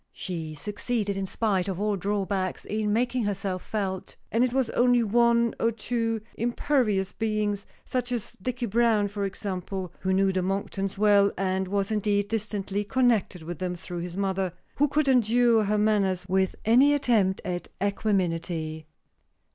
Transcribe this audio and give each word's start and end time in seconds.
She 0.13 0.55
succeeded, 0.55 1.15
in 1.15 1.27
spite 1.27 1.67
of 1.67 1.79
all 1.79 1.95
drawbacks, 1.95 2.65
in 2.65 2.91
making 2.91 3.25
herself 3.25 3.61
felt; 3.61 4.15
and 4.31 4.43
it 4.43 4.51
was 4.51 4.71
only 4.71 5.03
one 5.03 5.53
or 5.59 5.71
two 5.71 6.21
impervious 6.39 7.11
beings, 7.13 7.67
such 7.85 8.11
is 8.11 8.31
Dicky 8.41 8.65
Browne 8.65 9.09
for 9.09 9.25
example 9.25 9.91
(who 9.99 10.11
knew 10.11 10.31
the 10.31 10.41
Monktons 10.41 10.97
well, 10.97 11.31
and 11.37 11.67
was 11.67 11.91
indeed 11.91 12.29
distantly 12.29 12.83
connected 12.83 13.43
with 13.43 13.59
them 13.59 13.75
through 13.75 13.99
his 13.99 14.17
mother), 14.17 14.53
who 14.77 14.87
could 14.87 15.07
endure 15.07 15.65
her 15.65 15.77
manners 15.77 16.27
with 16.27 16.55
any 16.65 16.95
attempt 16.95 17.39
at 17.45 17.69
equanimity. 17.83 18.87